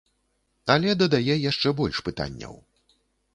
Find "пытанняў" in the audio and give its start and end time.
2.09-2.59